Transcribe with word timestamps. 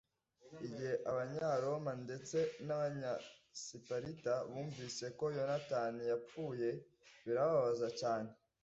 igihe 0.67 0.93
abanyaroma 1.11 1.91
ndetse 2.05 2.37
n'abanyasiparita 2.65 4.33
bumvise 4.51 5.05
ko 5.17 5.25
yonatani 5.37 6.01
yapfuye, 6.11 6.69
birabababaza 7.25 7.89
cyane 8.01 8.29